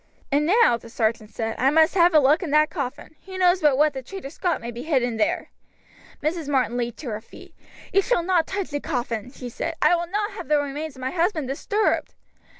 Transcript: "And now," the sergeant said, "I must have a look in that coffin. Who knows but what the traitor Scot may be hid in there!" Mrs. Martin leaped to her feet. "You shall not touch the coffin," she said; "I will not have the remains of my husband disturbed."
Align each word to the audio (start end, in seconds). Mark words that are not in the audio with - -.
"And 0.31 0.47
now," 0.47 0.77
the 0.77 0.89
sergeant 0.89 1.29
said, 1.29 1.57
"I 1.59 1.69
must 1.69 1.93
have 1.93 2.15
a 2.15 2.19
look 2.19 2.41
in 2.41 2.49
that 2.49 2.71
coffin. 2.71 3.13
Who 3.27 3.37
knows 3.37 3.61
but 3.61 3.77
what 3.77 3.93
the 3.93 4.01
traitor 4.01 4.31
Scot 4.31 4.59
may 4.59 4.71
be 4.71 4.81
hid 4.81 5.03
in 5.03 5.17
there!" 5.17 5.51
Mrs. 6.23 6.47
Martin 6.47 6.75
leaped 6.75 6.97
to 7.01 7.09
her 7.09 7.21
feet. 7.21 7.53
"You 7.93 8.01
shall 8.01 8.23
not 8.23 8.47
touch 8.47 8.71
the 8.71 8.79
coffin," 8.79 9.29
she 9.31 9.47
said; 9.47 9.75
"I 9.79 9.95
will 9.95 10.07
not 10.07 10.31
have 10.31 10.47
the 10.47 10.57
remains 10.59 10.95
of 10.95 11.01
my 11.01 11.11
husband 11.11 11.47
disturbed." 11.47 12.15